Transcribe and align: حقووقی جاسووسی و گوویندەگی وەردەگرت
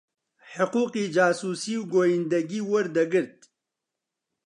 حقووقی 0.53 1.03
جاسووسی 1.15 1.73
و 1.79 1.83
گوویندەگی 1.93 2.65
وەردەگرت 2.71 3.39